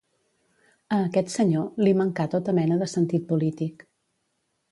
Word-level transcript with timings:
A 0.95 0.97
aquest 1.09 1.29
senyor, 1.33 1.67
li 1.87 1.93
mancà 2.01 2.25
tota 2.33 2.57
mena 2.61 2.79
de 2.83 2.87
sentit 2.97 3.27
polític. 3.33 3.87